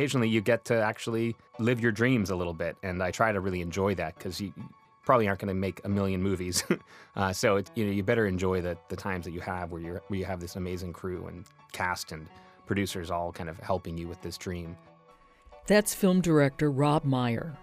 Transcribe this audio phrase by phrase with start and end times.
[0.00, 2.74] occasionally you get to actually live your dreams a little bit.
[2.82, 4.50] And I try to really enjoy that because you
[5.04, 6.64] probably aren't going to make a million movies.
[7.16, 9.82] uh, so it, you know you better enjoy the, the times that you have where
[9.82, 12.26] you where you have this amazing crew and cast and
[12.66, 14.74] producers all kind of helping you with this dream.
[15.66, 17.58] That's film director Rob Meyer.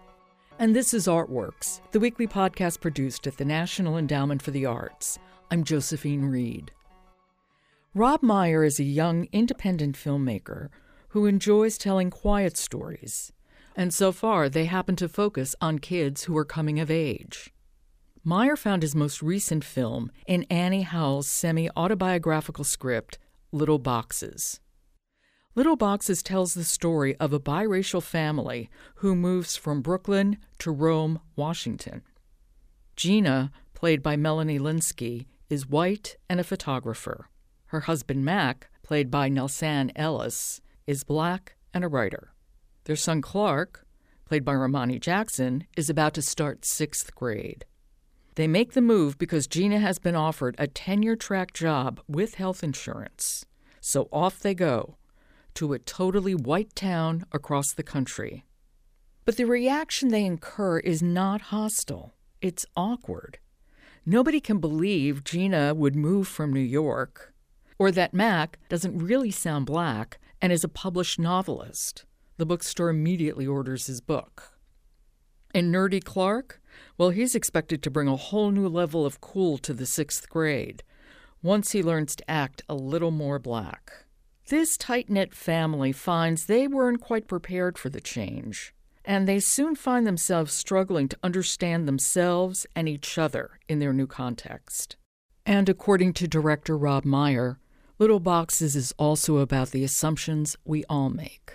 [0.59, 5.17] And this is Artworks, the weekly podcast produced at the National Endowment for the Arts.
[5.49, 6.71] I'm Josephine Reed.
[7.95, 10.69] Rob Meyer is a young independent filmmaker
[11.09, 13.31] who enjoys telling quiet stories,
[13.75, 17.53] and so far they happen to focus on kids who are coming of age.
[18.23, 23.17] Meyer found his most recent film in Annie Howell's semi autobiographical script,
[23.51, 24.59] Little Boxes.
[25.55, 31.19] Little Boxes tells the story of a biracial family who moves from Brooklyn to Rome,
[31.35, 32.03] Washington.
[32.95, 37.29] Gina, played by Melanie Lynskey, is white and a photographer.
[37.67, 42.33] Her husband, Mac, played by Nelsan Ellis, is black and a writer.
[42.85, 43.85] Their son, Clark,
[44.25, 47.65] played by Armani Jackson, is about to start sixth grade.
[48.35, 52.63] They make the move because Gina has been offered a tenure track job with health
[52.63, 53.45] insurance.
[53.81, 54.95] So off they go
[55.55, 58.45] to a totally white town across the country.
[59.25, 63.39] But the reaction they incur is not hostile, it's awkward.
[64.05, 67.33] Nobody can believe Gina would move from New York,
[67.77, 72.05] or that Mac doesn't really sound black and is a published novelist.
[72.37, 74.57] The bookstore immediately orders his book.
[75.53, 76.61] And Nerdy Clark?
[76.97, 80.83] Well, he's expected to bring a whole new level of cool to the sixth grade
[81.41, 84.05] once he learns to act a little more black.
[84.49, 88.73] This tight knit family finds they weren't quite prepared for the change,
[89.03, 94.07] and they soon find themselves struggling to understand themselves and each other in their new
[94.07, 94.95] context.
[95.45, 97.59] And according to director Rob Meyer,
[97.99, 101.53] Little Boxes is also about the assumptions we all make.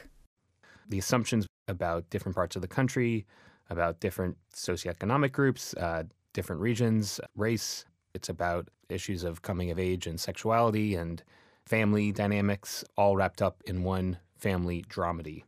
[0.88, 3.26] The assumptions about different parts of the country,
[3.70, 7.84] about different socioeconomic groups, uh, different regions, race.
[8.12, 11.22] It's about issues of coming of age and sexuality and
[11.64, 15.44] family dynamics, all wrapped up in one family dramedy.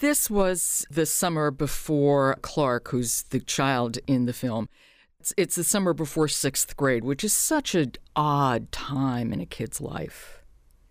[0.00, 4.68] This was the summer before Clark, who's the child in the film.
[5.26, 9.46] It's, it's the summer before sixth grade, which is such an odd time in a
[9.46, 10.44] kid's life.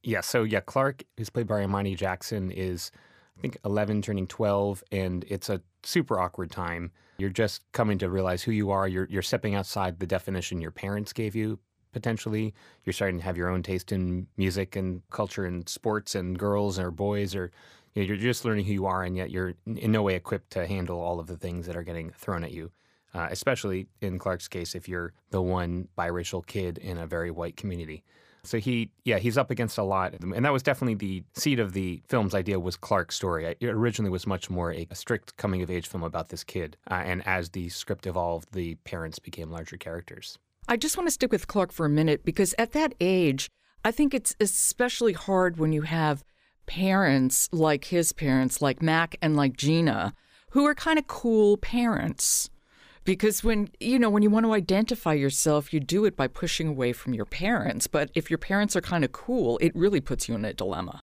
[0.03, 2.91] Yeah, so yeah, Clark, who's played by Armani Jackson, is
[3.37, 6.91] I think 11 turning 12, and it's a super awkward time.
[7.17, 8.89] You're just coming to realize who you are.
[8.89, 11.57] You're, you're stepping outside the definition your parents gave you
[11.93, 12.53] potentially.
[12.83, 16.77] You're starting to have your own taste in music and culture and sports and girls
[16.77, 17.53] or boys or
[17.93, 20.49] you know, you're just learning who you are and yet you're in no way equipped
[20.51, 22.69] to handle all of the things that are getting thrown at you.
[23.15, 27.55] Uh, especially in Clark's case, if you're the one biracial kid in a very white
[27.55, 28.03] community.
[28.43, 31.71] So he, yeah, he's up against a lot, and that was definitely the seed of
[31.71, 33.55] the film's idea was Clark's story.
[33.59, 36.95] It originally was much more a, strict coming of age film about this kid, uh,
[37.05, 40.37] and as the script evolved, the parents became larger characters.
[40.67, 43.49] I just want to stick with Clark for a minute because at that age,
[43.85, 46.23] I think it's especially hard when you have
[46.65, 50.13] parents like his parents, like Mac and like Gina,
[50.51, 52.49] who are kind of cool parents.
[53.05, 56.67] Because when you know when you want to identify yourself, you do it by pushing
[56.67, 57.87] away from your parents.
[57.87, 60.99] But if your parents are kind of cool, it really puts you in a dilemma.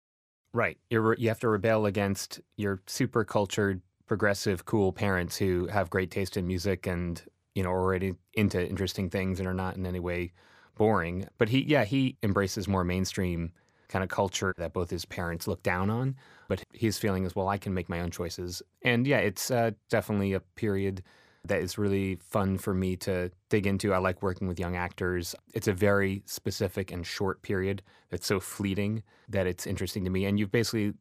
[0.54, 0.78] Right.
[0.90, 6.12] You're, you have to rebel against your super cultured, progressive, cool parents who have great
[6.12, 7.22] taste in music and
[7.56, 10.34] you know, already into interesting things and are not in any way
[10.76, 11.28] boring.
[11.38, 13.52] But he, yeah, he embraces more mainstream
[13.90, 16.16] kind of culture that both his parents look down on.
[16.48, 18.62] But his feeling is, well, I can make my own choices.
[18.84, 21.04] And yeah, it's uh, definitely a period
[21.46, 23.94] that is really fun for me to dig into.
[23.94, 25.36] I like working with young actors.
[25.54, 30.26] It's a very specific and short period that's so fleeting that it's interesting to me.
[30.26, 30.94] And you've basically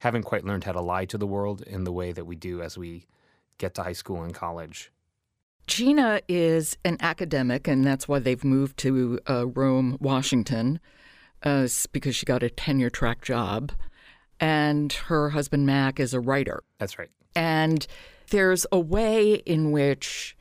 [0.00, 2.60] haven't quite learned how to lie to the world in the way that we do
[2.60, 3.06] as we
[3.58, 4.92] get to high school and college.
[5.66, 10.78] Gina is an academic, and that's why they've moved to uh, Rome, Washington,
[11.42, 13.72] uh, because she got a tenure track job.
[14.38, 16.62] And her husband, Mac, is a writer.
[16.78, 17.10] That's right.
[17.34, 17.86] And
[18.28, 20.36] there's a way in which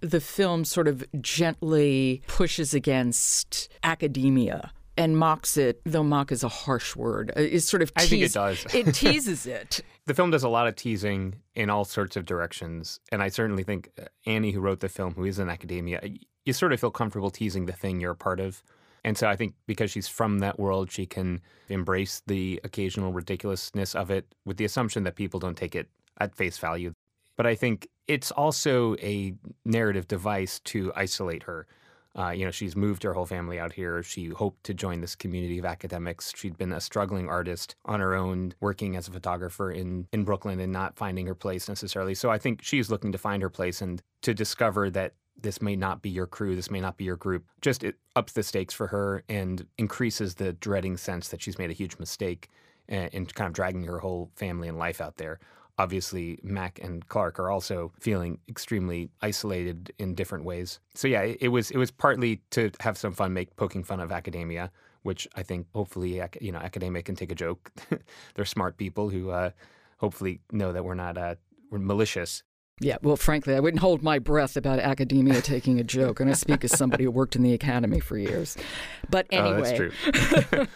[0.00, 6.48] the film sort of gently pushes against academia and mocks it, though mock is a
[6.48, 7.30] harsh word.
[7.36, 8.64] Uh, It sort of I think it does.
[8.74, 9.80] it teases it.
[10.06, 12.98] The film does a lot of teasing in all sorts of directions.
[13.12, 16.00] And I certainly think uh, Annie, who wrote the film, who is in academia,
[16.44, 18.62] you sort of feel comfortable teasing the thing you're a part of.
[19.04, 23.94] And so I think because she's from that world, she can embrace the occasional ridiculousness
[23.94, 25.88] of it with the assumption that people don't take it
[26.18, 26.92] at face value.
[27.36, 29.34] But I think it's also a
[29.64, 31.66] narrative device to isolate her.
[32.18, 34.02] Uh, you know, she's moved her whole family out here.
[34.02, 36.32] She hoped to join this community of academics.
[36.34, 40.58] She'd been a struggling artist on her own, working as a photographer in, in Brooklyn
[40.60, 42.14] and not finding her place necessarily.
[42.14, 45.76] So I think she's looking to find her place and to discover that this may
[45.76, 47.44] not be your crew, this may not be your group.
[47.60, 51.68] Just it ups the stakes for her and increases the dreading sense that she's made
[51.68, 52.48] a huge mistake
[52.88, 55.38] and, kind of dragging her whole family and life out there
[55.78, 60.80] obviously Mac and Clark are also feeling extremely isolated in different ways.
[60.94, 64.00] So yeah, it, it, was it was partly to have some fun, make poking fun
[64.00, 64.70] of academia,
[65.02, 67.70] which I think hopefully you know academia can take a joke.
[68.34, 69.50] They're smart people who uh,
[69.98, 71.34] hopefully know that we're not uh,
[71.70, 72.42] we're malicious.
[72.78, 76.34] Yeah, well, frankly, I wouldn't hold my breath about academia taking a joke, and I
[76.34, 78.54] speak as somebody who worked in the academy for years.
[79.08, 80.66] But anyway, oh, that's true.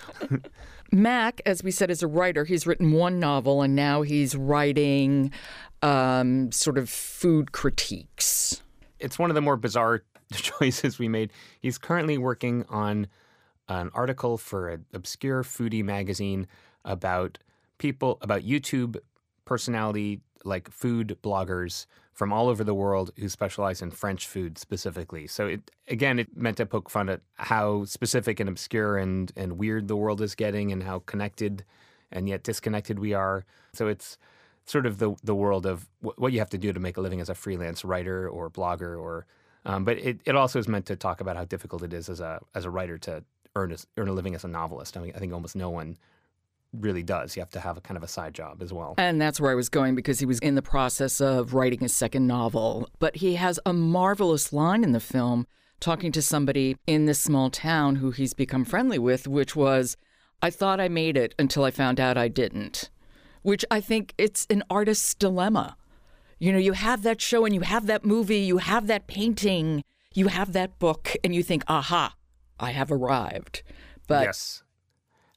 [0.92, 2.46] Mac, as we said, is a writer.
[2.46, 5.30] He's written one novel, and now he's writing
[5.82, 8.62] um, sort of food critiques.
[8.98, 11.30] It's one of the more bizarre choices we made.
[11.60, 13.08] He's currently working on
[13.68, 16.46] an article for an obscure foodie magazine
[16.82, 17.36] about
[17.76, 18.96] people, about YouTube
[19.44, 25.26] personality, like food bloggers from all over the world who specialize in French food specifically.
[25.26, 29.58] So it again, it meant to poke fun at how specific and obscure and and
[29.58, 31.64] weird the world is getting, and how connected
[32.12, 33.44] and yet disconnected we are.
[33.72, 34.18] So it's
[34.66, 37.20] sort of the the world of what you have to do to make a living
[37.20, 39.26] as a freelance writer or blogger, or
[39.64, 42.20] um, but it, it also is meant to talk about how difficult it is as
[42.20, 43.24] a as a writer to
[43.56, 44.96] earn a, earn a living as a novelist.
[44.96, 45.96] I mean, I think almost no one
[46.72, 47.36] really does.
[47.36, 48.94] You have to have a kind of a side job as well.
[48.98, 51.94] And that's where I was going because he was in the process of writing his
[51.94, 52.88] second novel.
[52.98, 55.46] But he has a marvelous line in the film
[55.80, 59.96] talking to somebody in this small town who he's become friendly with, which was,
[60.42, 62.90] I thought I made it until I found out I didn't.
[63.42, 65.76] Which I think it's an artist's dilemma.
[66.38, 69.82] You know, you have that show and you have that movie, you have that painting,
[70.14, 72.14] you have that book, and you think, aha,
[72.58, 73.62] I have arrived.
[74.06, 74.62] But yes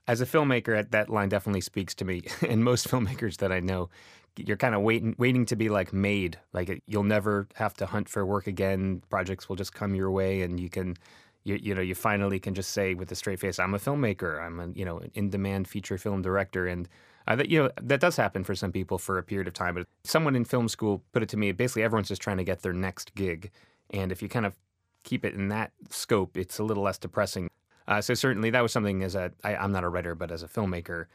[0.07, 2.23] as a filmmaker, that line definitely speaks to me.
[2.47, 3.89] and most filmmakers that I know,
[4.37, 6.39] you're kind of waiting, waiting to be like made.
[6.53, 9.01] Like you'll never have to hunt for work again.
[9.09, 10.97] Projects will just come your way, and you can,
[11.43, 14.41] you, you know, you finally can just say with a straight face, "I'm a filmmaker.
[14.41, 16.89] I'm a you know an in-demand feature film director." And
[17.27, 19.75] uh, that you know that does happen for some people for a period of time.
[19.75, 22.63] But someone in film school put it to me: basically, everyone's just trying to get
[22.63, 23.51] their next gig,
[23.91, 24.55] and if you kind of
[25.03, 27.49] keep it in that scope, it's a little less depressing.
[27.87, 30.43] Uh, so certainly that was something as a I, I'm not a writer, but as
[30.43, 31.05] a filmmaker,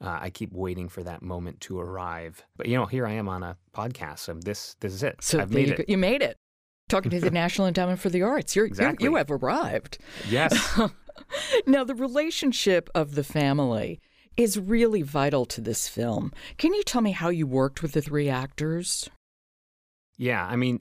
[0.00, 2.44] uh, I keep waiting for that moment to arrive.
[2.56, 4.20] But you know, here I am on a podcast.
[4.20, 5.16] So this this is it.
[5.20, 5.88] So I've made you, it.
[5.88, 6.38] You made it.
[6.88, 8.54] Talking to the National Endowment for the Arts.
[8.54, 9.04] You're, exactly.
[9.04, 9.98] you you have arrived.
[10.28, 10.80] Yes.
[11.66, 14.00] now the relationship of the family
[14.36, 16.32] is really vital to this film.
[16.58, 19.08] Can you tell me how you worked with the three actors?
[20.16, 20.80] Yeah, I mean,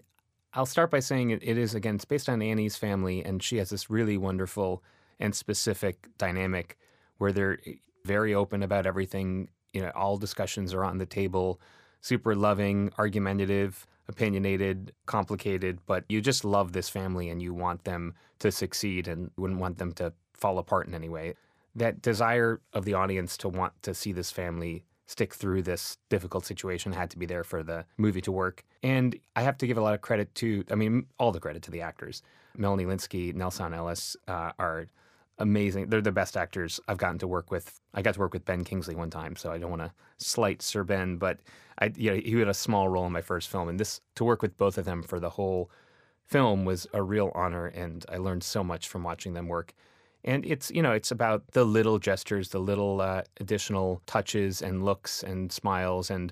[0.54, 3.58] I'll start by saying it, it is again it's based on Annie's family, and she
[3.58, 4.84] has this really wonderful
[5.20, 6.78] and specific dynamic
[7.18, 7.60] where they're
[8.06, 9.50] very open about everything.
[9.74, 11.60] You know, all discussions are on the table,
[12.02, 18.14] super loving, argumentative, opinionated, complicated, but you just love this family and you want them
[18.40, 21.34] to succeed and wouldn't want them to fall apart in any way.
[21.76, 26.46] That desire of the audience to want to see this family stick through this difficult
[26.46, 28.64] situation had to be there for the movie to work.
[28.82, 31.64] And I have to give a lot of credit to, I mean, all the credit
[31.64, 32.22] to the actors.
[32.58, 34.88] Melanie Lynskey, Nelsan Ellis uh, are
[35.40, 35.88] amazing.
[35.88, 37.80] They're the best actors I've gotten to work with.
[37.94, 40.62] I got to work with Ben Kingsley one time, so I don't want to slight
[40.62, 41.40] Sir Ben, but
[41.80, 44.24] I, you know, he had a small role in my first film, and this to
[44.24, 45.70] work with both of them for the whole
[46.26, 49.74] film was a real honor, and I learned so much from watching them work.
[50.24, 54.84] And it's you know it's about the little gestures, the little uh, additional touches and
[54.84, 56.32] looks and smiles, and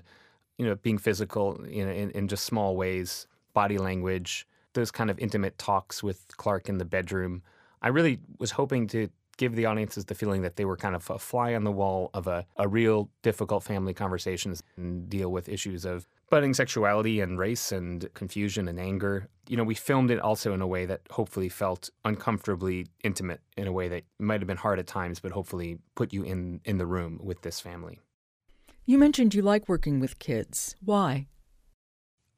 [0.58, 5.10] you know being physical you know, in, in just small ways, body language, those kind
[5.10, 7.42] of intimate talks with Clark in the bedroom
[7.82, 11.08] I really was hoping to give the audiences the feeling that they were kind of
[11.10, 15.48] a fly on the wall of a, a real difficult family conversations and deal with
[15.48, 19.28] issues of budding sexuality and race and confusion and anger.
[19.48, 23.66] You know, we filmed it also in a way that hopefully felt uncomfortably intimate in
[23.66, 26.78] a way that might have been hard at times, but hopefully put you in, in
[26.78, 28.00] the room with this family.
[28.84, 30.76] You mentioned you like working with kids.
[30.84, 31.28] Why?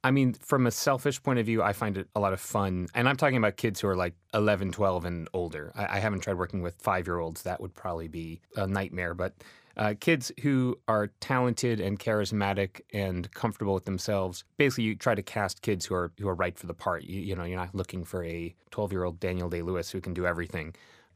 [0.05, 2.89] I mean, from a selfish point of view, I find it a lot of fun.
[2.95, 5.73] And I'm talking about kids who are like 11, 12, and older.
[5.75, 7.43] I, I haven't tried working with five year olds.
[7.43, 9.15] That would probably be a nightmare.
[9.15, 9.33] But
[9.79, 14.45] uh, kids who are talented and charismatic and comfortable with themselves.
[14.59, 17.05] Basically, you try to cast kids who are who are right for the part.
[17.05, 20.03] You, you know, you're not looking for a 12 year old Daniel Day Lewis who
[20.03, 20.75] can do everything.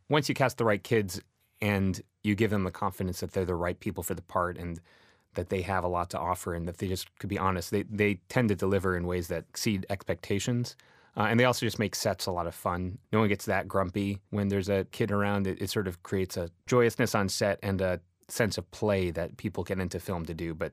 [0.09, 1.21] Once you cast the right kids
[1.61, 4.81] and you give them the confidence that they're the right people for the part and
[5.39, 7.71] that they have a lot to offer and that they just could be honest.
[7.71, 10.75] They they tend to deliver in ways that exceed expectations.
[11.17, 12.99] Uh, and they also just make sets a lot of fun.
[13.13, 15.47] No one gets that grumpy when there's a kid around.
[15.47, 19.37] It, it sort of creates a joyousness on set and a sense of play that
[19.37, 20.55] people get into film to do.
[20.55, 20.73] But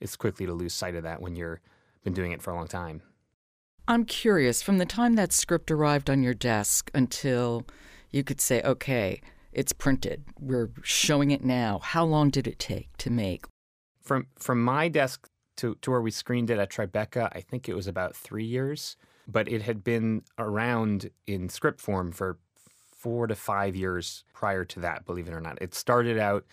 [0.00, 1.60] it's quickly to lose sight of that when you're
[2.02, 3.02] been doing it for a long time.
[3.86, 7.64] I'm curious, from the time that script arrived on your desk until
[8.10, 9.20] you could say, okay,
[9.52, 13.44] it's printed, we're showing it now, how long did it take to make?
[14.10, 17.76] From from my desk to, to where we screened it at Tribeca, I think it
[17.76, 18.96] was about three years,
[19.28, 22.36] but it had been around in script form for
[22.90, 25.62] four to five years prior to that, believe it or not.
[25.62, 26.44] It started out,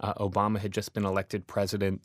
[0.00, 2.02] uh, Obama had just been elected president.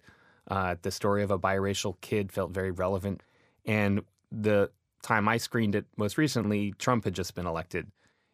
[0.48, 3.24] Uh, the story of a biracial kid felt very relevant.
[3.66, 4.70] And the
[5.02, 7.88] time I screened it most recently, Trump had just been elected.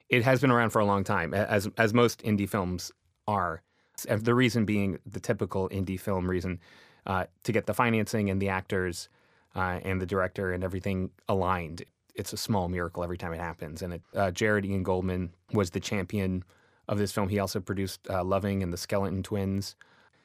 [0.10, 2.92] It has been around for a long time, as as most indie films
[3.30, 3.62] are.
[4.04, 6.60] And the reason being the typical indie film reason
[7.06, 9.08] uh, to get the financing and the actors
[9.56, 11.84] uh, and the director and everything aligned.
[12.16, 13.82] It's a small miracle every time it happens.
[13.82, 16.44] And it, uh, Jared Ian Goldman was the champion
[16.88, 17.30] of this film.
[17.30, 19.76] He also produced uh, Loving and the Skeleton Twins.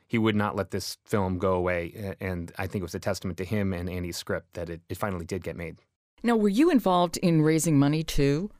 [0.06, 2.16] He would not let this film go away.
[2.20, 4.96] And I think it was a testament to him and Annie's script that it, it
[4.96, 5.76] finally did get made.
[6.22, 8.50] Now, were you involved in raising money too?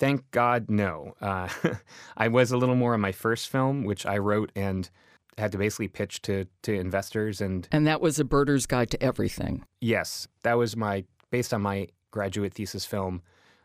[0.00, 1.14] Thank God, no.
[1.20, 1.48] Uh,
[2.16, 4.88] I was a little more on my first film, which I wrote and
[5.36, 9.02] had to basically pitch to to investors and and that was a birder's guide to
[9.02, 9.64] everything.
[9.80, 13.22] Yes, that was my based on my graduate thesis film,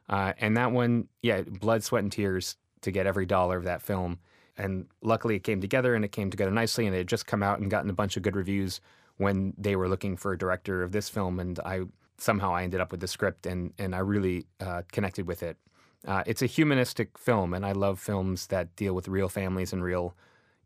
[0.09, 3.81] uh, and that one, yeah, blood, sweat, and tears to get every dollar of that
[3.81, 4.19] film.
[4.57, 7.43] And luckily, it came together and it came together nicely, and it had just come
[7.43, 8.81] out and gotten a bunch of good reviews
[9.17, 11.83] when they were looking for a director of this film, and I
[12.17, 15.57] somehow I ended up with the script and and I really uh, connected with it.
[16.05, 19.83] Uh, it's a humanistic film, and I love films that deal with real families and
[19.83, 20.15] real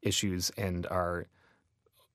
[0.02, 1.28] issues and are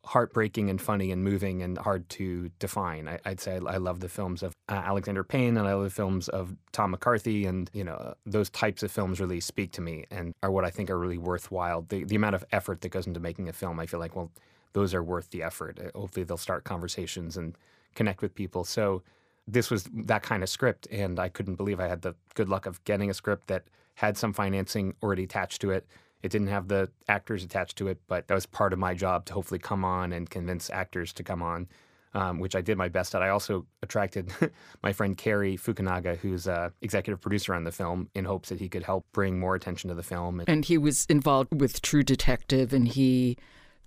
[0.04, 3.08] heartbreaking and funny and moving and hard to define.
[3.08, 5.84] I, would say I, I, love the films of uh, Alexander Payne and I love
[5.84, 9.80] the films of Tom McCarthy, and you know those types of films really speak to
[9.80, 11.86] me and are what I think are really worthwhile.
[11.88, 14.30] The the amount of effort that goes into making a film, I feel like well,
[14.74, 15.80] those are worth the effort.
[15.80, 17.56] Uh, hopefully, they'll start conversations and
[17.94, 18.64] connect with people.
[18.64, 19.02] So
[19.46, 22.66] this was that kind of script, and I couldn't believe I had the good luck
[22.66, 25.86] of getting a script that had some financing already attached to it
[26.24, 29.26] it didn't have the actors attached to it, but that was part of my job
[29.26, 31.68] to hopefully come on and convince actors to come on,
[32.14, 33.20] um, which I did my best at.
[33.20, 34.32] I also attracted
[34.82, 38.70] my friend Cary Fukunaga, who's a executive producer on the film, in hopes that he
[38.70, 40.42] could help bring more attention to the film.
[40.46, 43.36] And he was involved with True Detective, and he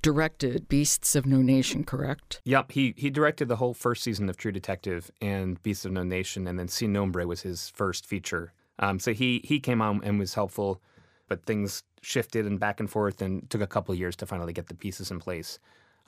[0.01, 2.42] directed Beasts of No Nation, correct?
[2.44, 6.04] Yep, he he directed the whole first season of True Detective and Beasts of No
[6.04, 8.54] Nation, and then Sin Nombre was his first feature.
[8.80, 10.82] Um, so he he came on and was helpful,
[11.27, 14.68] but things shifted and back and forth and took a couple years to finally get
[14.68, 15.60] the pieces in place.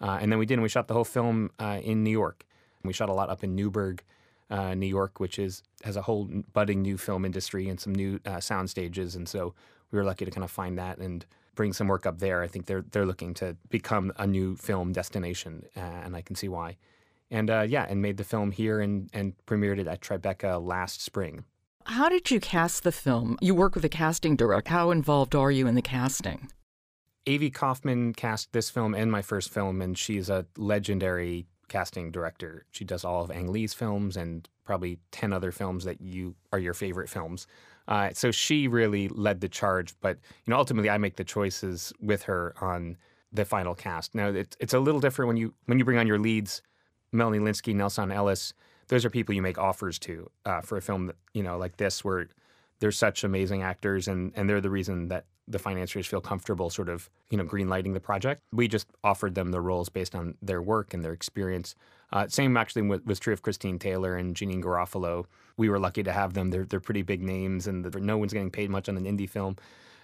[0.01, 0.53] Uh, and then we did.
[0.55, 2.45] And we shot the whole film uh, in New York.
[2.83, 4.01] We shot a lot up in Newburgh,
[4.49, 8.19] uh, New York, which is has a whole budding new film industry and some new
[8.25, 9.15] uh, sound stages.
[9.15, 9.53] And so
[9.91, 11.25] we were lucky to kind of find that and
[11.59, 12.41] bring some work up there.
[12.41, 16.37] I think they're they're looking to become a new film destination, uh, and I can
[16.37, 16.77] see why.
[17.29, 21.01] And uh, yeah, and made the film here and and premiered it at Tribeca last
[21.01, 21.43] spring.
[21.83, 23.37] How did you cast the film?
[23.41, 24.69] You work with a casting director.
[24.69, 26.49] How involved are you in the casting?
[27.27, 32.67] Avy Kaufman cast this film and my first film, and she's a legendary casting director.
[32.71, 36.59] She does all of Ang Lee's films and probably 10 other films that you are
[36.59, 37.47] your favorite films.
[37.87, 41.91] Uh, so she really led the charge, but you know ultimately I make the choices
[41.99, 42.97] with her on
[43.33, 44.13] the final cast.
[44.13, 46.61] Now it's it's a little different when you when you bring on your leads,
[47.11, 48.53] Melanie Lynskey, Nelsan Ellis
[48.89, 51.77] those are people you make offers to uh, for a film that, you know like
[51.77, 52.27] this where
[52.79, 56.89] they're such amazing actors and and they're the reason that the financiers feel comfortable sort
[56.89, 58.41] of you know greenlighting the project.
[58.53, 61.75] We just offered them the roles based on their work and their experience.
[62.11, 65.25] Uh, same actually was, was, true of Christine Taylor and Janeane Garofalo.
[65.57, 66.49] We were lucky to have them.
[66.49, 69.57] They're they're pretty big names and no one's getting paid much on an indie film.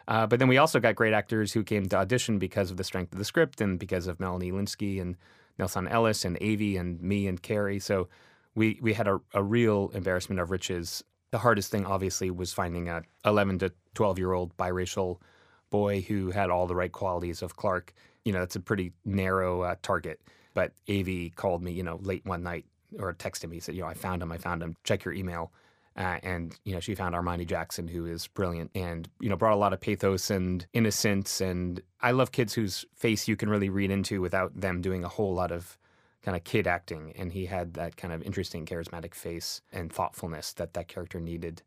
[0.07, 2.83] Uh, but then we also got great actors who came to audition because of the
[2.83, 5.15] strength of the script and because of Melanie Lynskey and
[5.57, 7.79] Nelsan Ellis and Avy and me and Cary.
[7.79, 8.07] So
[8.53, 11.03] we we had a, a real embarrassment of riches.
[11.31, 15.19] The hardest thing, obviously, was finding a 11 to 12 year old biracial
[15.69, 17.93] boy who had all the right qualities of Clark.
[18.23, 20.21] You know, that's a pretty narrow uh, target.
[20.53, 22.65] But Avy called me, you know, late one night
[22.97, 24.75] or texted me, said, you know, I found him, I found him.
[24.83, 25.51] Check your email.
[25.97, 29.53] Uh, and you know she found Armani Jackson, who is brilliant, and you know brought
[29.53, 31.39] a lot of pathos and innocence.
[31.39, 35.07] And I love kids whose face you can really read into without them doing a
[35.07, 35.77] whole lot of
[36.21, 40.51] kind of kid acting, and he had that kind of interesting, charismatic face and thoughtfulness
[40.53, 41.61] that that character needed.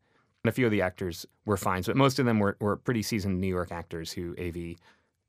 [0.45, 3.03] And a few of the actors were fine, but most of them were, were pretty
[3.03, 4.79] seasoned New York actors who Avy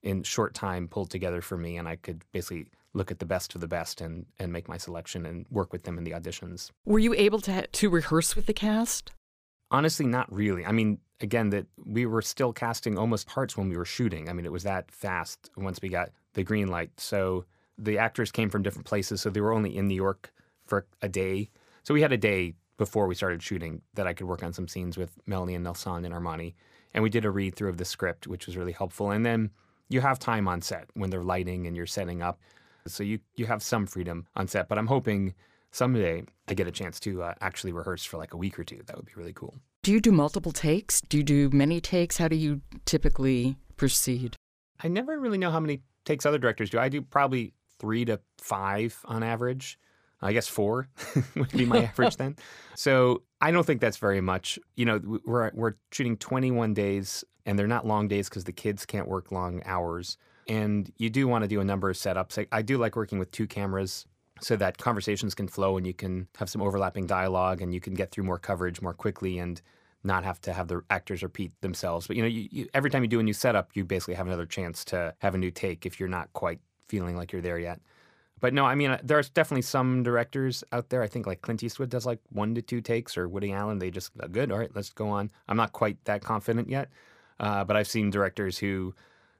[0.04, 3.54] in short time, pulled together for me, and I could basically look at the best
[3.56, 6.72] of the best and, and make my selection and work with them in the auditions.
[6.86, 9.12] Were you able to to rehearse with the cast?
[9.72, 10.66] Honestly, not really.
[10.66, 14.30] I mean, again, that we were still casting almost parts when we were shooting.
[14.30, 16.92] I mean, it was that fast once we got the green light.
[16.98, 17.46] So
[17.78, 20.34] the actors came from different places, so they were only in New York
[20.66, 21.50] for a day.
[21.84, 24.68] So we had a day before we started shooting that I could work on some
[24.68, 26.56] scenes with Melanie and Nelsan and Armani.
[26.94, 29.12] And we did a read through of the script, which was really helpful.
[29.12, 29.52] And then
[29.90, 32.40] you have time on set when they're lighting and you're setting up.
[32.88, 34.70] So you, you have some freedom on set.
[34.70, 35.36] But I'm hoping
[35.72, 38.82] someday I get a chance to uh, actually rehearse for like a week or two.
[38.88, 39.60] That would be really cool.
[39.84, 41.02] Do you do multiple takes?
[41.02, 42.18] Do you do many takes?
[42.18, 44.36] How do you typically proceed?
[44.82, 46.80] I never really know how many takes other directors do.
[46.80, 49.78] I do probably three to five on average.
[50.22, 50.88] I guess four
[51.36, 52.36] would be my average then.
[52.76, 54.60] So I don't think that's very much.
[54.76, 58.86] You know, we're we're shooting 21 days, and they're not long days because the kids
[58.86, 60.18] can't work long hours.
[60.48, 62.40] And you do want to do a number of setups.
[62.40, 64.08] I, I do like working with two cameras
[64.42, 67.94] so that conversations can flow and you can have some overlapping dialogue and you can
[67.94, 69.62] get through more coverage more quickly and
[70.04, 72.08] not have to have the actors repeat themselves.
[72.08, 74.28] But you know, you, you, every time you do a new setup, you basically have
[74.28, 77.60] another chance to have a new take if you're not quite feeling like you're there
[77.60, 77.82] yet.
[78.40, 81.02] But no, I mean, uh, there's definitely some directors out there.
[81.02, 83.80] I think like Clint Eastwood does like one to two takes, or Woody Allen.
[83.80, 84.52] They just good.
[84.52, 85.32] All right, let's go on.
[85.48, 86.90] I'm not quite that confident yet,
[87.40, 88.94] uh, but I've seen directors who,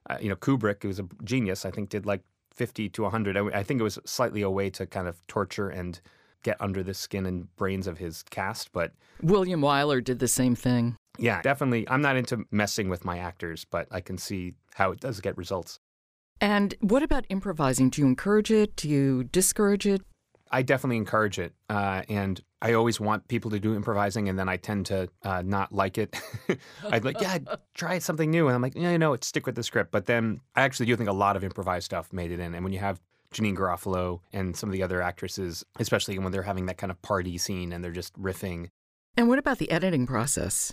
[0.08, 2.22] uh, you know, Kubrick, who was a genius, I think did like
[2.54, 3.36] 50 to 100.
[3.36, 6.00] I, I think it was slightly a way to kind of torture and
[6.42, 8.72] get under the skin and brains of his cast.
[8.72, 8.92] But
[9.22, 10.96] William Wyler did the same thing.
[11.18, 11.88] Yeah, definitely.
[11.88, 15.36] I'm not into messing with my actors, but I can see how it does get
[15.36, 15.80] results.
[16.40, 17.90] And what about improvising?
[17.90, 18.76] Do you encourage it?
[18.76, 20.02] Do you discourage it?
[20.50, 21.54] I definitely encourage it.
[21.68, 25.42] Uh, and I always want people to do improvising, and then I tend to uh,
[25.42, 26.20] not like it.
[26.90, 27.38] I'd like, yeah,
[27.74, 28.48] try something new.
[28.48, 29.92] And I'm like, yeah, you know, stick with the script.
[29.92, 32.54] But then I actually do think a lot of improvised stuff made it in.
[32.54, 33.00] And when you have
[33.32, 37.00] Janeane Garofalo and some of the other actresses, especially when they're having that kind of
[37.02, 38.70] party scene and they're just riffing.
[39.16, 40.72] And what about the editing process?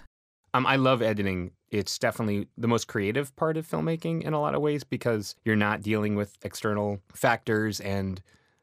[0.53, 1.51] Um, I love editing.
[1.69, 5.55] It's definitely the most creative part of filmmaking in a lot of ways because you're
[5.55, 7.79] not dealing with external factors.
[7.81, 8.21] And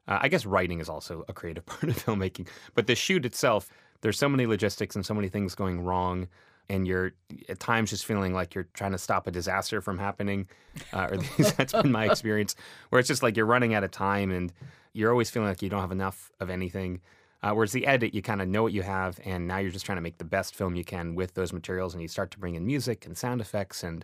[0.08, 2.48] uh, I guess writing is also a creative part of filmmaking.
[2.74, 3.68] But the shoot itself,
[4.00, 6.28] there's so many logistics and so many things going wrong.
[6.70, 7.12] And you're
[7.50, 10.48] at times just feeling like you're trying to stop a disaster from happening.
[10.94, 11.16] Uh, or
[11.56, 12.56] that's been my experience,
[12.88, 14.50] where it's just like you're running out of time and
[14.94, 17.02] you're always feeling like you don't have enough of anything.
[17.44, 19.84] Uh, whereas the edit, you kind of know what you have, and now you're just
[19.84, 22.38] trying to make the best film you can with those materials, and you start to
[22.38, 24.02] bring in music and sound effects and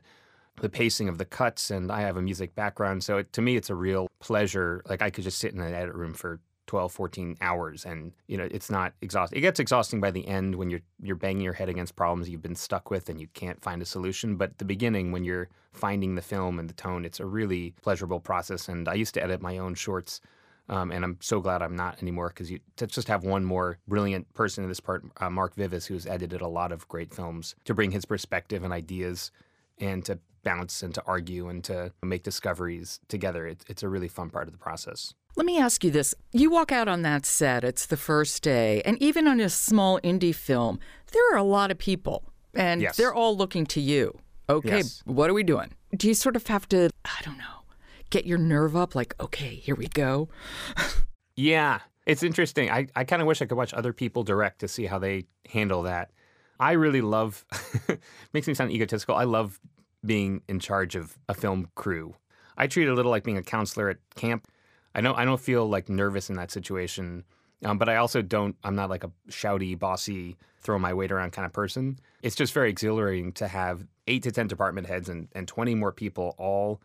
[0.61, 1.71] the pacing of the cuts.
[1.71, 4.83] And I have a music background, so it, to me, it's a real pleasure.
[4.91, 8.37] Like I could just sit in an edit room for 12, 14 hours, and you
[8.37, 9.39] know, it's not exhausting.
[9.39, 12.43] It gets exhausting by the end when you're you're banging your head against problems you've
[12.43, 14.37] been stuck with and you can't find a solution.
[14.37, 18.21] But the beginning, when you're finding the film and the tone, it's a really pleasurable
[18.21, 18.69] process.
[18.69, 20.21] And I used to edit my own shorts
[20.71, 23.79] um, and I'm so glad I'm not anymore because you to just have one more
[23.89, 27.57] brilliant person in this part, uh, Mark Vivis, who's edited a lot of great films,
[27.65, 29.33] to bring his perspective and ideas
[29.79, 33.47] and to bounce and to argue and to make discoveries together.
[33.47, 35.13] It, it's a really fun part of the process.
[35.37, 36.15] Let me ask you this.
[36.33, 40.01] You walk out on that set, it's the first day, and even on a small
[40.01, 40.79] indie film,
[41.13, 42.97] there are a lot of people, and yes.
[42.97, 44.19] they're all looking to you.
[44.49, 45.03] Okay, yes.
[45.05, 45.73] what are we doing?
[45.97, 47.60] Do you sort of have to, I don't know,
[48.11, 50.29] get your nerve up like, okay, here we go?
[51.37, 52.71] yeah, it's interesting.
[52.71, 55.27] I, I kind of wish I could watch other people direct to see how they
[55.49, 56.11] handle that.
[56.59, 57.45] I really love,
[58.33, 59.15] makes me sound egotistical.
[59.15, 59.59] I love
[60.05, 62.15] being in charge of a film crew.
[62.57, 64.49] I treat it a little like being a counselor at camp.
[64.95, 67.25] I don't, I don't feel like nervous in that situation,
[67.65, 71.31] um, but I also don't, I'm not like a shouty, bossy, throw my weight around
[71.31, 71.99] kind of person.
[72.23, 75.93] It's just very exhilarating to have eight to 10 department heads and, and 20 more
[75.93, 76.81] people all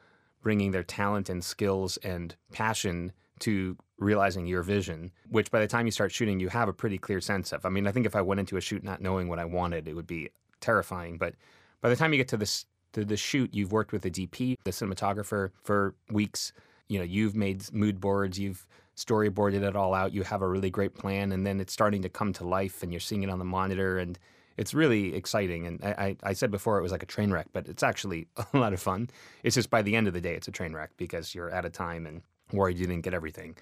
[0.45, 5.87] bringing their talent and skills and passion to realizing your vision, which by the time
[5.87, 7.65] you start shooting, you have a pretty clear sense of.
[7.65, 9.87] I mean, I think if I went into a shoot not knowing what I wanted,
[9.87, 10.29] it would be
[10.61, 11.17] terrifying.
[11.17, 11.33] But
[11.81, 14.57] by the time you get to this to the shoot, you've worked with the DP,
[14.63, 16.53] the cinematographer for weeks.
[16.89, 20.69] You know, you've made mood boards, you've storyboarded it all out, you have a really
[20.69, 23.39] great plan, and then it's starting to come to life and you're seeing it on
[23.39, 24.19] the monitor and
[24.57, 25.67] it's really exciting.
[25.67, 28.57] And I, I, said before it was like a train wreck, but it's actually a
[28.57, 29.09] lot of fun.
[29.43, 31.65] It's just by the end of the day, it's a train wreck because you're out
[31.65, 33.55] of time and worried you didn't get everything.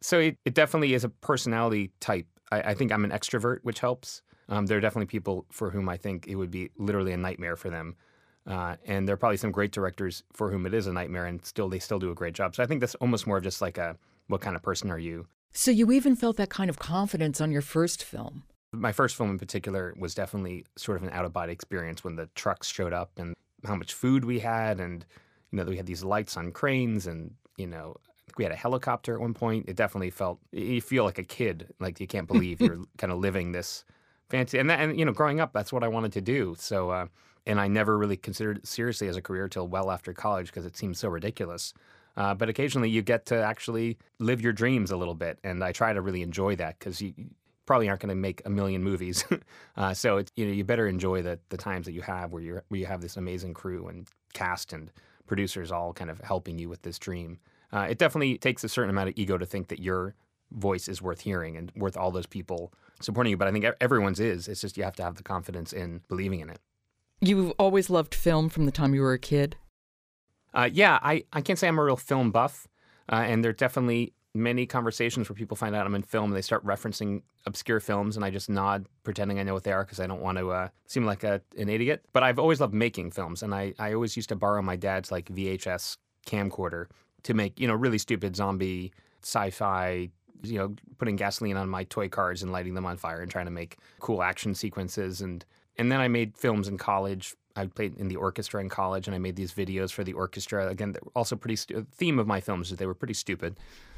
[0.00, 2.26] So it, it definitely is a personality type.
[2.50, 4.22] I, I think I'm an extrovert, which helps.
[4.48, 7.56] Um, there are definitely people for whom I think it would be literally a nightmare
[7.56, 7.96] for them.
[8.46, 11.44] Uh, and there are probably some great directors for whom it is a nightmare, and
[11.44, 12.56] still they still do a great job.
[12.56, 14.98] So I think that's almost more of just like a what kind of person are
[14.98, 15.26] you?
[15.52, 18.44] So you even felt that kind of confidence on your first film.
[18.72, 22.16] My first film in particular was definitely sort of an out of body experience when
[22.16, 25.04] the trucks showed up and how much food we had, and
[25.50, 27.96] you know we had these lights on cranes, and you know
[28.36, 29.68] we had a helicopter at one point.
[29.68, 33.18] It definitely felt you feel like a kid, like you can't believe you're kind of
[33.18, 33.84] living this
[34.28, 34.58] fancy.
[34.58, 36.54] And that, and you know, growing up, that's what I wanted to do.
[36.58, 37.06] So, uh,
[37.46, 40.64] and I never really considered it seriously as a career till well after college because
[40.64, 41.74] it seemed so ridiculous.
[42.16, 45.72] Uh, but occasionally, you get to actually live your dreams a little bit, and I
[45.72, 47.12] try to really enjoy that because you
[47.70, 49.24] probably aren't going to make a million movies.
[49.76, 52.42] uh, so it's you know you better enjoy the the times that you have where
[52.42, 54.90] you where you have this amazing crew and cast and
[55.28, 57.38] producers all kind of helping you with this dream.
[57.72, 60.16] Uh, it definitely takes a certain amount of ego to think that your
[60.50, 63.36] voice is worth hearing and worth all those people supporting you.
[63.36, 64.48] But I think everyone's is.
[64.48, 66.58] It's just you have to have the confidence in believing in it.
[67.20, 69.54] You've always loved film from the time you were a kid?
[70.52, 72.66] Uh, yeah, I, I can't say I'm a real film buff.
[73.08, 76.42] Uh, and there definitely many conversations where people find out I'm in film and they
[76.42, 80.00] start referencing obscure films, and I just nod, pretending I know what they are because
[80.00, 82.04] I don't want to uh, seem like a, an idiot.
[82.12, 85.10] But I've always loved making films, and I, I always used to borrow my dad's
[85.10, 86.86] like VHS camcorder
[87.22, 90.08] to make you know really stupid zombie sci-fi
[90.42, 93.46] you know putting gasoline on my toy cars and lighting them on fire and trying
[93.46, 95.44] to make cool action sequences and
[95.80, 97.34] and then I made films in college.
[97.56, 100.68] I played in the orchestra in college, and I made these videos for the orchestra.
[100.68, 101.56] Again, also pretty.
[101.56, 103.56] Stu- theme of my films is they were pretty stupid,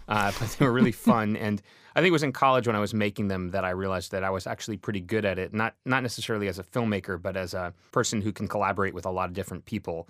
[0.08, 1.36] uh, but they were really fun.
[1.36, 1.62] And
[1.94, 4.24] I think it was in college when I was making them that I realized that
[4.24, 5.52] I was actually pretty good at it.
[5.52, 9.10] Not not necessarily as a filmmaker, but as a person who can collaborate with a
[9.10, 10.08] lot of different people.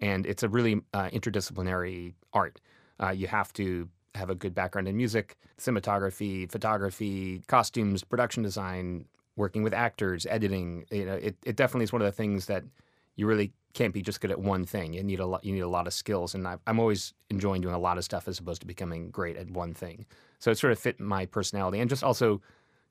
[0.00, 2.60] And it's a really uh, interdisciplinary art.
[3.02, 9.06] Uh, you have to have a good background in music, cinematography, photography, costumes, production design,
[9.36, 10.86] working with actors, editing.
[10.90, 12.64] You know, it, it definitely is one of the things that
[13.16, 14.92] you really can't be just good at one thing.
[14.92, 15.44] You need a lot.
[15.44, 18.04] You need a lot of skills, and I, am always enjoying doing a lot of
[18.04, 20.06] stuff as opposed to becoming great at one thing.
[20.38, 22.40] So it sort of fit my personality, and just also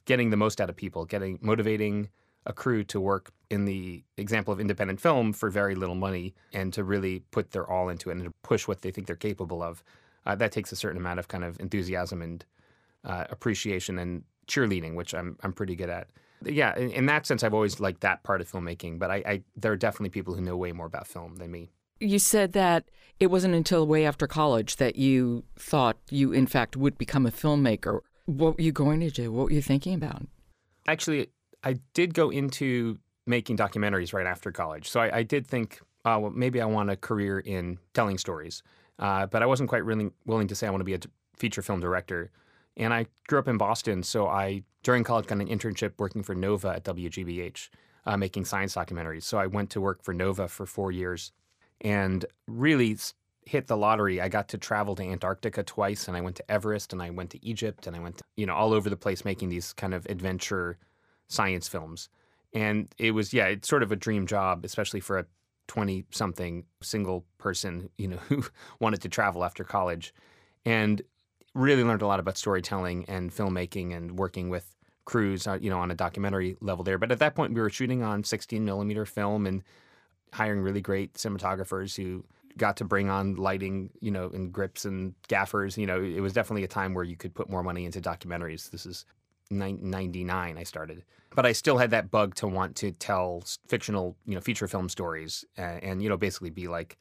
[0.06, 2.10] getting the most out of people, getting motivating
[2.46, 6.74] a crew to work in the example of independent film for very little money and
[6.74, 9.64] to really put their all into it and to push what they think they're capable
[9.64, 9.82] of.
[10.26, 12.46] Uh, that takes a certain amount of kind of enthusiasm and
[13.06, 16.10] uh, appreciation and cheerleading, which I'm I'm pretty good at
[16.46, 19.00] yeah, in, in, that sense, I've always liked that part of filmmaking.
[19.00, 21.72] But I, I, there are definitely people who know way more about film than me.
[22.00, 26.76] You said that it wasn't until way after college that you thought you, in fact,
[26.76, 28.00] would become a filmmaker.
[28.26, 29.32] What were you going to do?
[29.32, 30.24] What were you thinking about?
[30.88, 31.28] Actually,
[31.64, 34.90] I did go into making documentaries right after college.
[34.90, 38.64] So I, I did think, uh, well, maybe I want a career in telling stories.
[39.00, 41.00] Uh, but I wasn't quite really willing to say I want to be a
[41.38, 42.32] feature film director.
[42.78, 46.36] And I grew up in Boston, so I during college got an internship working for
[46.36, 47.70] Nova at WGBH,
[48.06, 49.24] uh, making science documentaries.
[49.24, 51.32] So I went to work for Nova for four years,
[51.82, 52.98] and really
[53.46, 54.22] hit the lottery.
[54.22, 57.30] I got to travel to Antarctica twice, and I went to Everest, and I went
[57.32, 59.94] to Egypt, and I went to, you know all over the place making these kind
[59.94, 60.78] of adventure
[61.28, 62.10] science films.
[62.54, 65.26] And it was yeah, it's sort of a dream job, especially for a
[65.68, 68.44] 20 something single person, you know, who
[68.80, 70.14] wanted to travel after college.
[70.66, 71.02] And
[71.54, 75.80] really learned a lot about storytelling and filmmaking and working with crews, uh, you know,
[75.80, 76.98] on a documentary level there.
[76.98, 79.64] But at that point, we were shooting on 16 millimeter film and
[80.32, 82.24] hiring really great cinematographers who
[82.58, 85.78] got to bring on lighting, you know, and grips and gaffers.
[85.78, 88.70] You know, it was definitely a time where you could put more money into documentaries.
[88.70, 89.06] This is
[89.50, 91.04] 99 I started.
[91.36, 94.88] But I still had that bug to want to tell fictional, you know, feature film
[94.88, 96.98] stories and, and you know, basically be like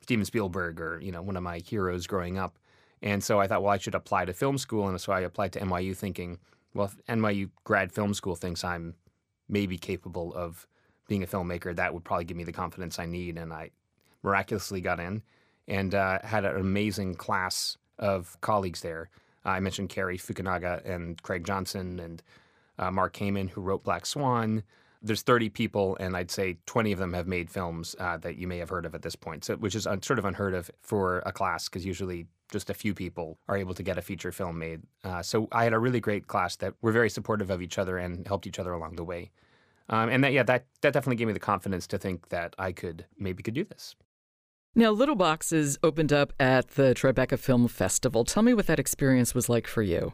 [0.00, 2.58] Steven Spielberg or, you know, one of my heroes growing up.
[3.02, 4.88] And so I thought, well, I should apply to film school.
[4.88, 6.38] And so I applied to NYU thinking,
[6.74, 8.94] well, if NYU grad film school thinks I'm
[9.48, 10.66] maybe capable of
[11.08, 13.36] being a filmmaker, that would probably give me the confidence I need.
[13.38, 13.70] And I
[14.22, 15.22] miraculously got in
[15.68, 19.10] and uh, had an amazing class of colleagues there.
[19.44, 22.22] Uh, I mentioned Cary Fukunaga and Craig Johnson and
[22.78, 24.62] uh, Mark Heyman, who wrote Black Swan.
[25.06, 28.46] There's 30 people, and I'd say 20 of them have made films uh, that you
[28.46, 31.22] may have heard of at this point, so, which is sort of unheard of for
[31.24, 34.58] a class because usually just a few people are able to get a feature film
[34.58, 34.82] made.
[35.04, 37.98] Uh, so I had a really great class that were very supportive of each other
[37.98, 39.30] and helped each other along the way.
[39.88, 42.72] Um, and that, yeah, that, that definitely gave me the confidence to think that I
[42.72, 43.94] could maybe could do this.
[44.74, 48.24] Now, Little Boxes opened up at the Tribeca Film Festival.
[48.24, 50.12] Tell me what that experience was like for you.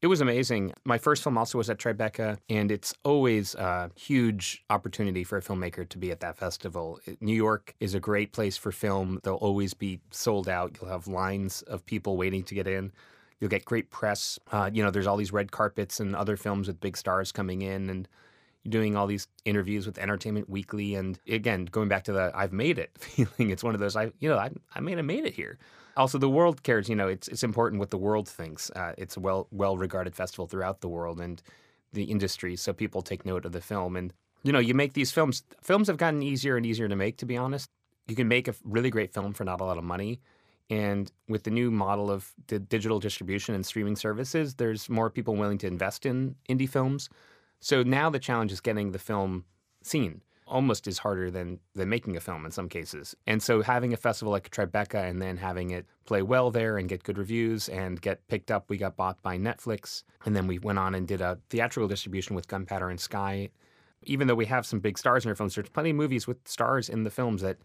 [0.00, 0.74] It was amazing.
[0.84, 5.42] My first film also was at Tribeca, and it's always a huge opportunity for a
[5.42, 7.00] filmmaker to be at that festival.
[7.20, 9.18] New York is a great place for film.
[9.24, 10.76] They'll always be sold out.
[10.80, 12.92] You'll have lines of people waiting to get in.
[13.40, 14.38] You'll get great press.
[14.52, 17.62] Uh, you know, there's all these red carpets and other films with big stars coming
[17.62, 18.06] in, and
[18.68, 20.94] doing all these interviews with Entertainment Weekly.
[20.94, 24.12] And again, going back to the "I've made it" feeling, it's one of those I,
[24.20, 25.58] you know, I, I may have made it here
[25.98, 26.88] also the world cares.
[26.88, 28.70] You know, it's it's important what the world thinks.
[28.70, 31.42] Uh, it's a well well regarded festival throughout the world and
[31.92, 33.96] the industry, so people take note of the film.
[33.96, 35.42] And you know, you make these films.
[35.62, 37.18] Films have gotten easier and easier to make.
[37.18, 37.68] To be honest,
[38.06, 40.20] you can make a really great film for not a lot of money.
[40.70, 45.34] And with the new model of the digital distribution and streaming services, there's more people
[45.34, 47.08] willing to invest in indie films.
[47.60, 49.44] So now the challenge is getting the film
[49.82, 50.20] seen.
[50.50, 53.14] Almost is harder than than making a film in some cases.
[53.26, 56.88] And so having a festival like Tribeca and then having it play well there and
[56.88, 60.58] get good reviews and get picked up, we got bought by Netflix, and then we
[60.58, 63.50] went on and did a theatrical distribution with Gunpowder and Sky.
[64.04, 66.38] Even though we have some big stars in our films, there's plenty of movies with
[66.48, 67.58] stars in the films that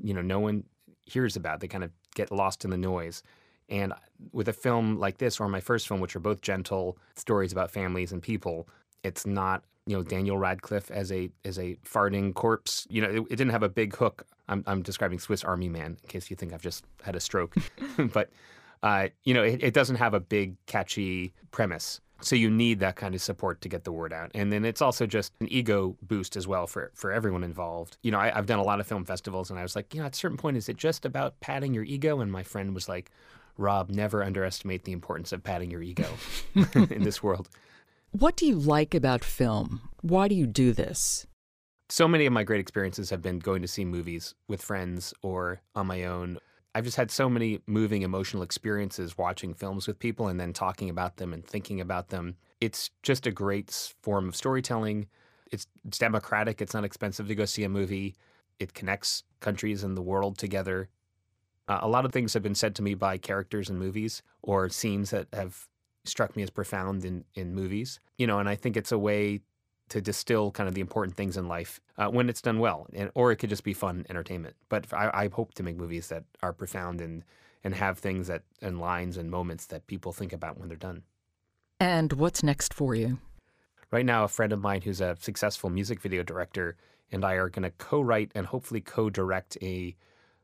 [0.00, 0.62] you know no one
[1.06, 1.60] hears about.
[1.60, 3.22] They kind of get lost in the noise.
[3.68, 3.92] And
[4.32, 7.70] with a film like this, or my first film, which are both gentle stories about
[7.70, 8.68] families and people,
[9.02, 12.86] it's not you know Daniel Radcliffe as a as a farting corpse.
[12.90, 14.26] You know, it, it didn't have a big hook.
[14.46, 17.56] I'm, I'm describing Swiss Army Man in case you think I've just had a stroke,
[18.12, 18.30] but
[18.82, 22.00] uh, you know, it, it doesn't have a big catchy premise.
[22.20, 24.82] So you need that kind of support to get the word out, and then it's
[24.82, 27.96] also just an ego boost as well for for everyone involved.
[28.02, 30.00] You know, I, I've done a lot of film festivals, and I was like, you
[30.00, 32.20] know, at a certain point, is it just about patting your ego?
[32.20, 33.10] And my friend was like,
[33.56, 36.08] Rob, never underestimate the importance of patting your ego
[36.74, 37.48] in this world.
[38.12, 39.82] What do you like about film?
[40.00, 41.26] Why do you do this?
[41.90, 45.60] So many of my great experiences have been going to see movies with friends or
[45.74, 46.38] on my own.
[46.74, 50.88] I've just had so many moving emotional experiences watching films with people and then talking
[50.88, 52.36] about them and thinking about them.
[52.62, 55.06] It's just a great form of storytelling.
[55.52, 58.16] It's, it's democratic, it's not expensive to go see a movie.
[58.58, 60.88] It connects countries and the world together.
[61.68, 64.70] Uh, a lot of things have been said to me by characters in movies or
[64.70, 65.68] scenes that have
[66.08, 68.00] struck me as profound in, in movies.
[68.16, 69.40] You know, and I think it's a way
[69.88, 73.10] to distill kind of the important things in life uh, when it's done well, and,
[73.14, 74.56] or it could just be fun entertainment.
[74.68, 77.24] But I, I hope to make movies that are profound and
[77.64, 81.02] and have things that and lines and moments that people think about when they're done.
[81.80, 83.18] And what's next for you?
[83.90, 86.76] Right now, a friend of mine who's a successful music video director
[87.10, 89.96] and I are going to co-write and hopefully co-direct a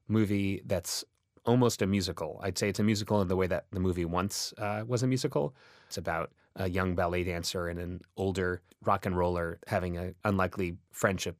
[0.09, 1.05] movie that's
[1.47, 2.41] almost a musical.
[2.43, 5.07] I'd say it's a musical in the way that the movie once uh, was a
[5.07, 5.55] musical.
[5.87, 10.77] It's about a young ballet dancer and an older rock and roller having an unlikely
[10.93, 11.37] friendship.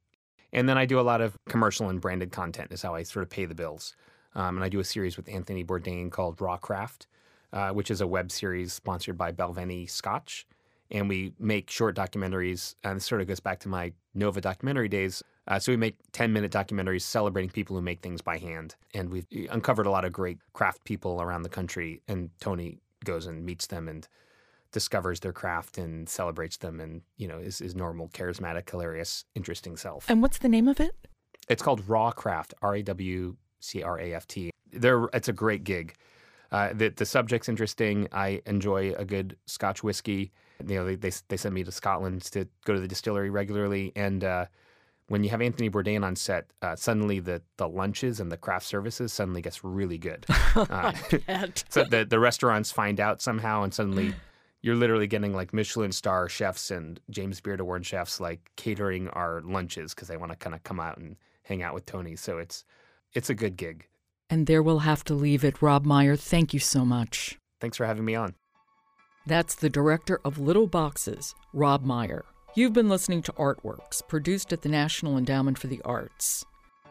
[0.53, 3.25] And then I do a lot of commercial and branded content, is how I sort
[3.25, 3.97] of pay the bills.
[4.35, 7.07] Um, and I do a series with Anthony Bourdain called Rawcraft,
[7.53, 10.47] uh, which is a web series sponsored by Balvenie Scotch.
[10.91, 14.89] And we make short documentaries, and this sort of goes back to my Nova documentary
[14.89, 18.77] days uh, so we make 10 minute documentaries celebrating people who make things by hand.
[18.95, 22.01] And we've uncovered a lot of great craft people around the country.
[22.09, 24.09] And Tony goes and meets them and
[24.73, 29.77] discovers their craft and celebrates them and, you know, is, is normal, charismatic, hilarious, interesting
[29.77, 30.09] self.
[30.09, 30.97] And what's the name of it?
[31.49, 34.51] It's called Raw Craft, Rawcraft, R A W C R A F T.
[34.73, 35.95] There, it's a great gig.
[36.51, 38.09] Uh, the, the subject's interesting.
[38.13, 40.33] I enjoy a good Scotch whiskey.
[40.67, 43.93] You know, they, they, they send me to Scotland to go to the distillery regularly.
[43.95, 44.47] And, uh,
[45.09, 48.67] when you have Anthony Bourdain on set, uh, suddenly the the lunches and the craft
[48.67, 50.27] services suddenly gets really good.
[50.57, 50.93] Uh,
[51.69, 54.15] so the the restaurants find out somehow, and suddenly
[54.63, 59.43] you're literally getting like Michelin star chefs and James Beard Award chefs like catering our
[59.43, 62.15] lunches because they want to kind of come out and hang out with Tony.
[62.15, 62.65] So it's
[63.13, 63.89] it's a good gig.
[64.31, 65.61] And there we'll have to leave it.
[65.61, 67.39] Rob Meyer, thank you so much.
[67.61, 68.37] Thanks for having me on.
[69.27, 72.25] That's the director of Little Boxes, Rob Meyer.
[72.57, 76.47] You've been listening to Artworks, produced at the National Endowment for the Arts.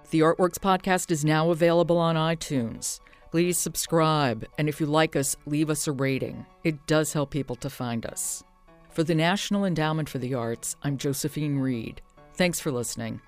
[0.09, 2.99] The Artworks podcast is now available on iTunes.
[3.31, 6.45] Please subscribe, and if you like us, leave us a rating.
[6.65, 8.43] It does help people to find us.
[8.89, 12.01] For the National Endowment for the Arts, I'm Josephine Reed.
[12.33, 13.21] Thanks for listening.